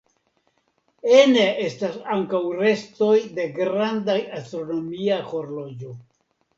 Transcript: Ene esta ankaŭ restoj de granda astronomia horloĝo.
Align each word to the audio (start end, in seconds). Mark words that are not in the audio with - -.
Ene 1.17 1.43
esta 1.65 1.91
ankaŭ 2.17 2.41
restoj 2.63 3.13
de 3.39 3.49
granda 3.61 4.19
astronomia 4.43 5.25
horloĝo. 5.33 5.97